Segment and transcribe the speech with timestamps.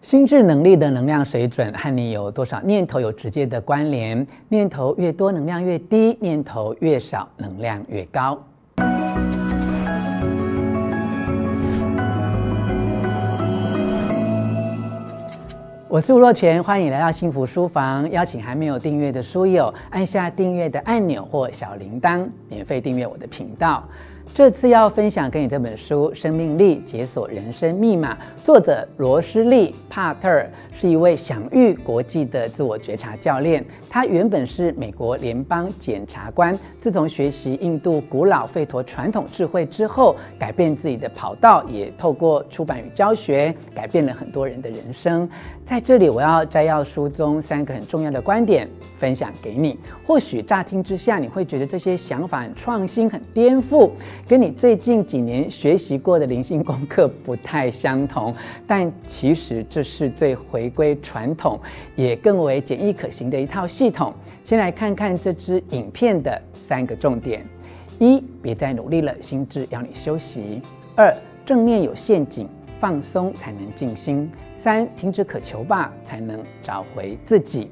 [0.00, 8.38] 心智能力的能量水准和你有多少念头有直接的关联，念头越多，能量越低；念头越少，能量越高。
[15.88, 18.08] 我是吴若权，欢迎来到幸福书房。
[18.12, 23.82] 邀请还没有订阅的书友按下订阅的按钮或小铃铛，免费订阅我的频道。
[24.34, 28.14] 这次要分享给你这本书《生命力解锁人生密码》，
[28.44, 33.64] 作者罗斯利·帕特尔是一位享誉国际的自我觉察教练。
[33.90, 45.28] 他原本是美国联邦检察官，自从学习印度古老吠陀传统智慧之后，改变自己的跑道，也透过出版与教学，改变了很多人的人生。
[45.66, 49.76] 在这里，我要摘要书中三个很重要的观点，分享给你。
[50.06, 53.90] 或许乍听之下，你会觉得这些想法很创新、很颠覆。
[54.26, 58.34] 跟你最近几年学习过的灵性功课不太相同，
[58.66, 61.60] 但其实这是最回归传统，
[61.96, 64.12] 也更为简易可行的一套系统。
[64.44, 67.44] 先来看看这支影片的三个重点：
[67.98, 70.60] 一、别再努力了，心智要你休息；
[70.94, 71.14] 二、
[71.46, 77.70] 正念有陷阱，放松才能静心；三、停止渴求吧，才能找回自己。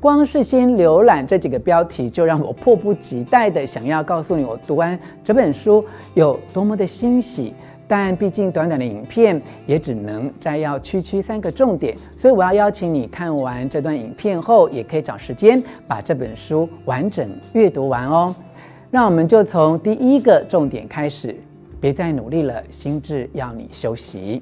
[0.00, 5.84] 光是先浏览这几个标题，就让我迫不及待地想要告诉你，我读完这本书
[6.14, 7.52] 有多么的欣喜。
[7.86, 18.32] 但毕竟短短的影片也只能摘要区区三个重点，所以我要邀请你看完这段影片后，也可以找时间把这本书完整阅读完哦。
[18.90, 21.34] 那我们就从第一个重点开始，
[21.80, 24.40] 别再努力了，心智要你休息。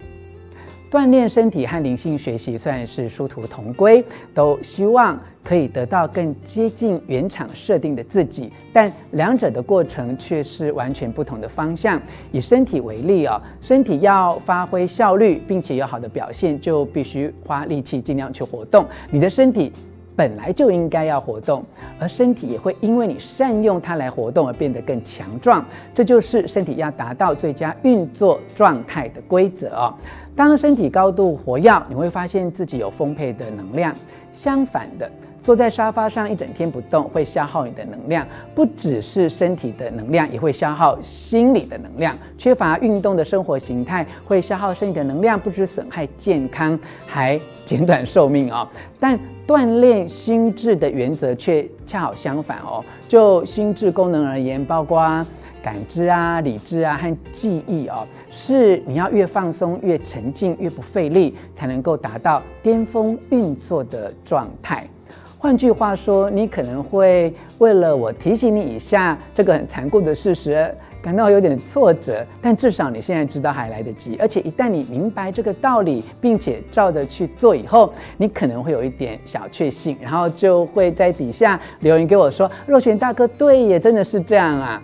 [0.91, 12.01] 锻炼身体和灵性学习虽然是殊途同归，都希望可以得到更接近原厂设定的自己，但两者的过程却是完全不同的方向。
[12.33, 18.87] 以身体为例哦，身体要发挥效率，并且有好的表现，就必须花力气尽量去活动。
[19.11, 19.71] 你的身体
[20.19, 21.65] 本来就应该要活动，
[21.97, 25.65] 而身体也会因为你善用它来活动而变得更强壮。
[25.95, 29.95] 这就是身体要达到最佳运作状态的规则哦。
[30.35, 33.95] 当身体高度活跃，你会发现自己有丰沛的能量。
[34.33, 35.09] 相反的，
[35.41, 42.19] 坐在沙发上一整天不动，会消耗你的能量，不只是身体的能量，也会消耗心理的能量。
[42.37, 48.69] 缺乏运动的生活形态会消耗身体的能量，不止损害健康，还减短寿命哦。
[48.99, 49.17] 但
[49.49, 52.85] 锻炼心智的原则却恰好相反哦。
[53.09, 55.01] 就心智功能而言，包括
[55.63, 64.87] 感知啊、理智啊和记忆哦，是你要越放松、越沉静、越不费力，才能够达到巅峰运作的状态。
[65.39, 70.71] 换句话说，你可能会为了我提醒你一下这个很残酷的事实，
[71.09, 72.23] 感到有点挫折。
[72.43, 84.83] 但至少你现在知道还来得及，而且一旦你明白这个道理，并且照着去做以后，你可能会有一点小确幸，然后就会在底下留言给我说：“若权大哥，对也真的是这样啊。”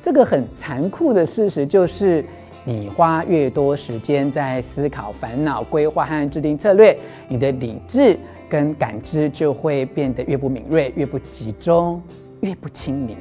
[0.00, 2.24] 这个很残酷的事实就是，
[2.64, 6.96] 你花越多时间在思考、烦恼、规划和制定策略，
[7.28, 8.18] 你的理智
[8.48, 12.02] 跟感知就会变得越不敏锐、越不集中、
[12.40, 13.18] 越不清明。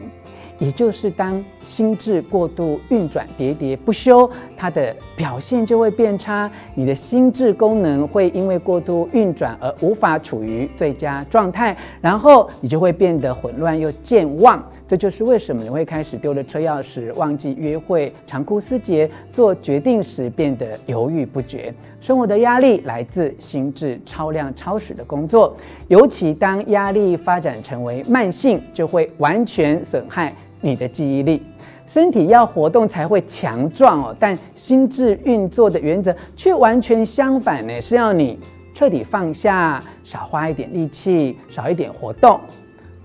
[0.59, 6.49] 也就是当心智过度运转、喋喋不休，它的表现就会变差。
[6.73, 14.63] 你的心智功能会因为过度运转而无法处于最佳状态，然后你就会变得混乱又健忘。
[14.87, 21.73] 这就是为什么你会开始丢了车钥匙、忘记约会、长哭思竭、做决定时变得犹豫不决。
[21.99, 25.55] 生活的压力来自心智超量超时的工作，
[25.89, 30.33] 尤其当压力发展成为慢性，就会完全损害。
[30.61, 31.41] 你的记忆力，
[31.85, 38.37] 身体要活动才会强壮哦，但心智运作的原则却完全相反呢，是要你
[38.73, 42.39] 彻底放下，少花一点力气，少一点活动。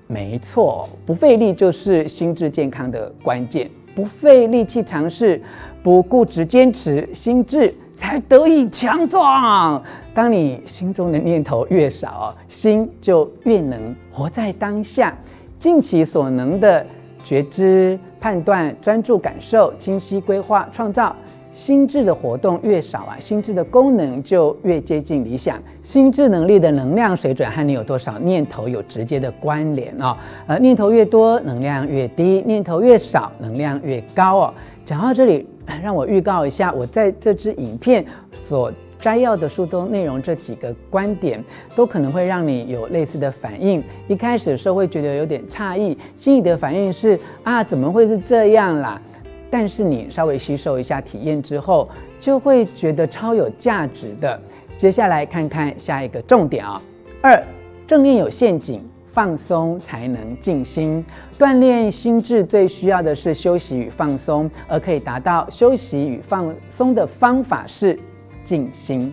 [0.06, 5.40] 没错，不费力就是心智健康的关键，不费力气尝试，
[5.82, 9.82] 不固执坚持，心智才得以强壮。
[10.12, 15.16] 当你心中的念头越少，心就越能活在当下，
[15.58, 16.84] 尽其所能的。
[17.24, 21.14] 觉知、判断、专注、感受、清晰规划、创造，
[21.50, 25.60] 心智的活动越少啊，心智的功能就越接近理想。
[25.82, 30.16] 心智能力的能量水准和你有多少念头有直接的关联哦。
[30.46, 34.54] 而念头越多，能量越低；念头越少，能量越高哦。
[34.84, 35.46] 讲到这里，
[35.82, 38.72] 让我预告一下，我在这支影片所。
[39.02, 41.43] 摘要的书中内容，这几个观点
[41.75, 43.82] 都可能会让你有类似的反应。
[44.06, 49.02] 一开始的时候会觉得有点诧异，心里的反应是啊，怎么会是这样啦？
[49.50, 51.88] 但是你稍微吸收一下体验之后，
[52.20, 54.40] 就会觉得超有价值的。
[54.76, 56.81] 接下来看看下一个重点啊、
[57.20, 57.43] 二，
[57.87, 61.04] 正念有陷阱，放松才能静心。
[61.37, 67.99] 锻炼心智最需要的是休息与放松，而可以达到休息与放松的方法是
[68.42, 69.12] 静心。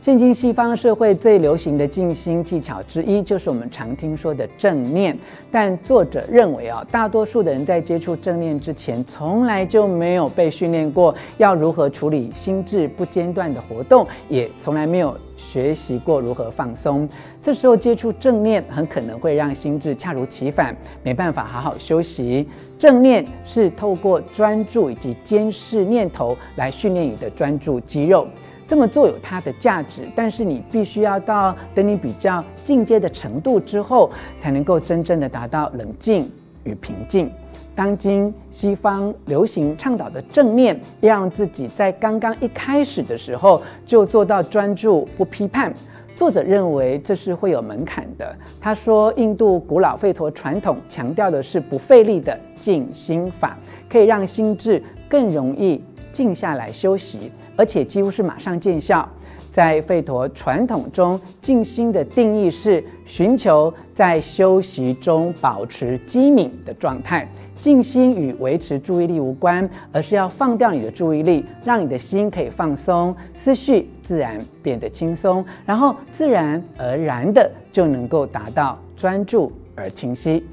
[0.00, 5.14] 现今西方社会最流行的静心技巧之一，就是我们常听说的正念。
[5.50, 17.06] 但作者认为啊，大多数的人在接触正念之前，从来就没有被训练过要如何处理心智不间断的活动，也从来没有学习过如何放松。
[17.42, 22.48] 这时候接触正念，很可能会让心智恰如其反，没办法好好休息。
[22.78, 28.26] 正念是透过专注以及监视念头来训练你的专注肌肉。
[28.70, 34.08] 这么做有它的价值，但是你必须要到等你比较进阶的程度之后，
[34.38, 36.30] 才能够真正的达到冷静
[36.62, 37.28] 与平静。
[37.74, 45.74] 当今西方流行倡导的正念，让自己在刚刚一开始的时候就做到专注不批判。
[46.14, 48.36] 作者认为这是会有门槛的。
[48.60, 53.58] 他说，印度古老吠陀传统强调的是不费力的静心法，
[53.88, 55.82] 可以让心智更容易。
[56.12, 59.08] 静下来休息，而且几乎是马上见效。
[59.50, 67.28] 在吠陀传统中，静心的定义是寻求在休息中保持机敏的状态。
[67.58, 80.46] 静心与维持注意力无关，而是要放掉你的注意力，让你的心可以放松，思绪自然变得轻松，然后自然而然的就能够达到专注而清晰。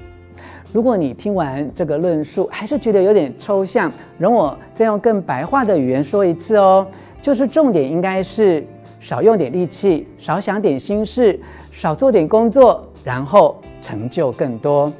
[0.70, 6.86] 如果你听完这个论述还是觉得有点抽象，容我再用更白话的语言说一次哦，
[7.22, 8.62] 就是重点应该是
[9.00, 14.92] 少用点力气，少想点心事，少做点工作，然后成就更多。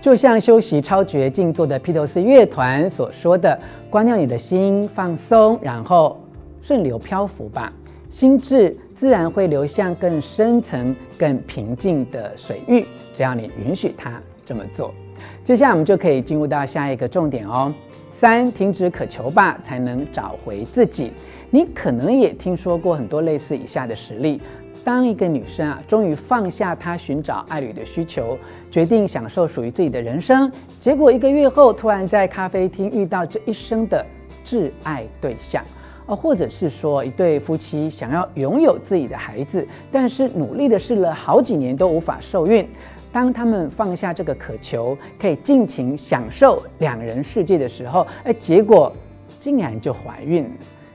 [0.00, 6.18] 就像修习超觉静坐的披头士乐团所说的：“关掉你的心，放松，然后
[6.62, 7.70] 顺流漂浮吧，
[8.08, 12.86] 心智自然会流向更深层、更平静的水域。
[13.14, 14.94] 只要你允许它这么做。”
[15.42, 17.72] 接下来我们就可以进入到下一个重点哦。
[18.12, 21.10] 三，停止渴求吧，才能找回自己。
[21.48, 24.40] 你可能也听说过很多类似以下的实例：
[24.84, 28.36] 当一个女生啊，终于放下她寻找爱侣的需求，
[28.70, 34.04] 决定享受属于自己的人生，结果一个月后，突然在咖啡厅遇到这一生的
[34.44, 35.62] 挚爱对象；
[36.06, 42.68] 啊，或者是说，一对夫妻想要拥有自己的孩子，但是努力的试了好几年都无法受孕。
[43.12, 48.92] 当他们放下这个渴求，可以尽情享受两人世界的时候，哎，结果
[49.38, 50.50] 竟然就怀孕了。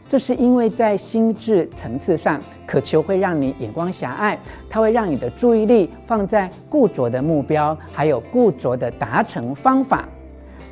[0.07, 4.39] 这是因为在心智层次上，渴求会让你眼光狭隘，
[4.69, 10.07] 它会让你的注意力放在固着的目标，还有固着的达成方法。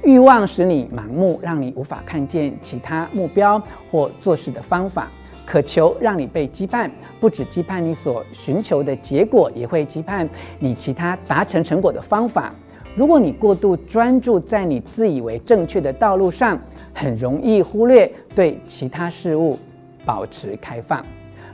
[0.04, 5.10] 欲望使你盲目，让你无法看见其他目标或做事的方法。
[5.46, 10.28] 渴求让你被羁绊，不止羁绊你所寻求的结果，也会羁绊
[10.60, 12.54] 你其他达成成果的方法。
[12.96, 16.60] 如果你过度专注在你自以为正确的道路上，
[16.94, 19.58] 很容易忽略对其他事物
[20.06, 21.04] 保持开放。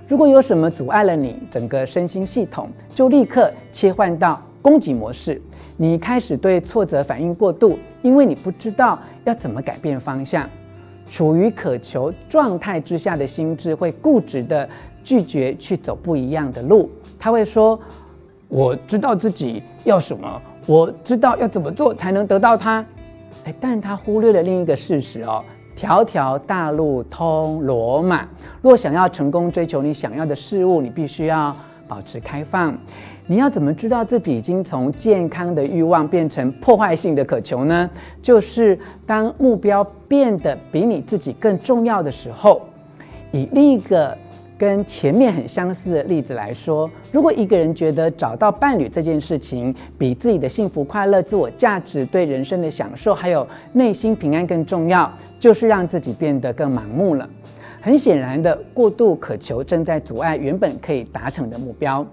[0.07, 5.42] 如果有什么阻碍了你整个身心系统，就立刻切换到攻击模式。
[5.77, 10.50] 你开始对挫折反应过度，因为你不知道要怎么改变方向。
[11.09, 14.67] 处于渴求状态之下的心智会固执地
[15.03, 16.89] 拒绝去走不一样的路。
[17.19, 17.79] 他会说
[18.47, 22.85] ：“我知道自己要什么，我知道要怎么做才能得到它。”
[23.45, 25.44] 哎，但他忽略了另一个事实哦：
[25.75, 28.28] 条条大路通罗马。
[28.61, 31.56] 若想要成功追求你想要的事物，你必须要
[31.90, 32.78] 保持开放。
[33.28, 37.90] 你要怎么知道自己已经从健康的欲望变成破坏性的渴求呢？
[38.22, 42.62] 就是当目标变得比你自己更重要的时候。
[43.31, 44.18] 以另一个
[44.58, 57.30] 跟前面很相似的例子来说，如果一个人觉得找到伴侣这件事情比自己的幸福快乐、自我价值、对人生的享受还有内心平安更重要，就是让自己变得更盲目了。
[57.81, 62.06] 很显然的，过度渴求正在阻碍原本可以达成的目标。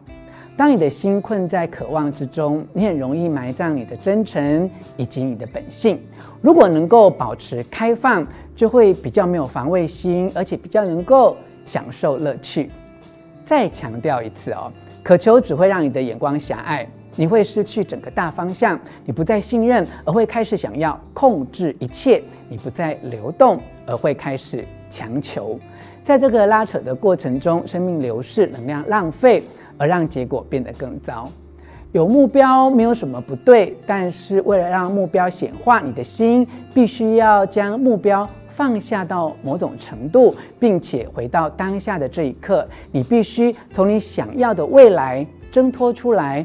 [0.57, 6.01] 当你的心困在渴望之中，你很容易埋葬你的真诚以及你的本性。
[6.41, 12.71] 如果能够保持开放，就会比较没有防卫心，而且比较能够享受乐趣。
[13.45, 25.59] 再强调一次哦，渴求只会让你的眼光狭隘，你会失去整个大方向，你不再信任，而会开始想要控制一切；你不再流动，而会开始强求。
[26.05, 29.43] 在这个拉扯的过程中，生命流逝，能量浪费。
[29.79, 31.31] 而让结果变得更糟。
[31.93, 46.43] 有目标没有什么不对，但是为了让目标显化，你的心必须要将目标放下到某种程度，并且回到当下的这一刻，你必须从你想要的未来挣脱出来。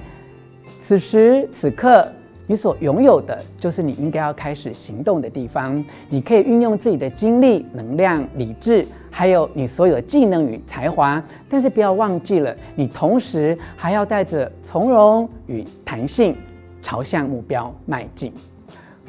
[0.92, 2.06] 此时此刻，
[2.46, 5.82] 你所拥有的就是你应该要开始行动的地方。
[6.10, 16.36] 你可以运用自己的精力、能量、理智，还有你所有的技能与才华，但是不要忘记了，你同时还要带着从容与弹性，
[16.82, 18.34] 朝向目标迈进。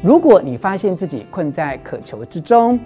[0.01, 2.79] 如果你发现自己困在渴求之中，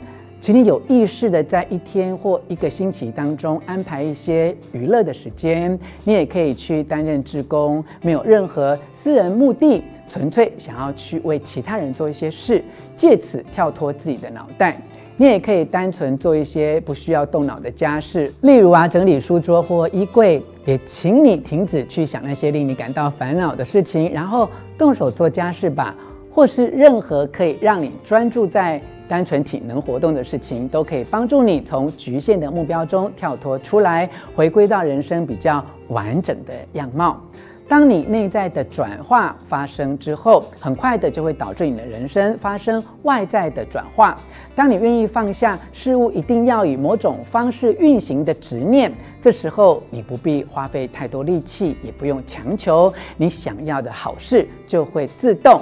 [0.46, 5.76] 请你有意识地在一天或一个星期当中安排一些娱乐的时间。
[6.04, 12.62] 你也可以去担任志工，没有任何私人目的，纯粹想要去为其他人做一些事，
[12.94, 14.80] 借此跳脱自己的脑袋。
[15.16, 20.40] 你也可以单纯做一些不需要动脑的家事，例如啊，整理书桌或衣柜。
[20.64, 24.48] 也请你停止去想那些令你感到烦恼的事情，然后
[24.78, 25.92] 动手做家事吧。
[26.30, 37.20] 或是任何可以让你专注在单纯体能活动的事情，都可以帮助你从局限的目标中跳脱出来，回归到人生比较完整的样貌。
[37.68, 44.16] 当你内在的转化发生之后，很快的就会导致你的人生发生外在的转化。
[44.54, 55.60] 当你愿意放下事物一定要以某种方式运行的执念，这时候你不必花费太多力气，也不用强求，你想要的好事就会自动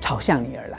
[0.00, 0.78] 朝向你而来。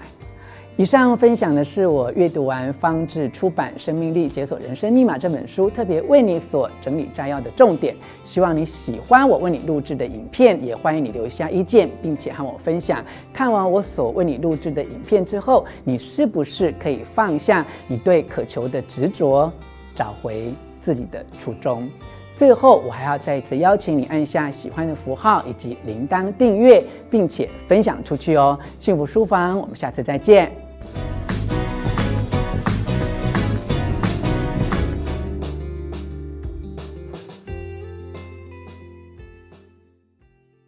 [0.77, 7.95] 以上分享的是我阅读完方志出版《生命力解锁人生密码》这本书，特别为你所整理摘要的重点。
[8.23, 13.01] 希望你喜欢我为你录制的影片，也欢迎你留下意见，并且和我分享。
[13.31, 19.49] 看完我所为你录制的影片之后，你是不是可以放下你对渴求的执着，
[19.95, 21.89] 找回自己的初衷？
[22.35, 28.59] 最后，我还要再一次邀请你按下喜欢的符号以及铃铛订阅，并且分享出去哦。
[28.77, 30.64] 幸福书房，我们下次再见。